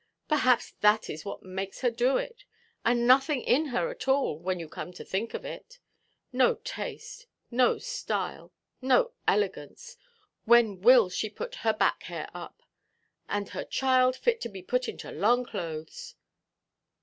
Perhaps 0.27 0.71
that 0.81 1.11
is 1.11 1.25
what 1.25 1.43
makes 1.43 1.81
her 1.81 1.91
do 1.91 2.17
it. 2.17 2.43
And 2.83 3.05
nothing 3.05 3.43
in 3.43 3.65
her 3.65 3.91
at 3.91 4.07
all, 4.07 4.39
when 4.39 4.59
you 4.59 4.67
come 4.67 4.91
to 4.93 5.05
think 5.05 5.35
of 5.35 5.45
it. 5.45 5.77
No 6.33 6.55
taste, 6.55 7.27
no 7.51 7.77
style, 7.77 8.51
no 8.81 9.11
elegance! 9.27 9.97
When 10.45 10.81
will 10.81 11.11
she 11.11 11.29
put 11.29 11.53
her 11.61 11.71
back 11.73 12.01
hair 12.01 12.27
up? 12.33 12.63
And 13.29 13.49
her 13.49 13.63
child 13.63 14.15
fit 14.15 14.41
to 14.41 14.63
put 14.63 14.89
into 14.89 15.11
long–clothes! 15.11 16.15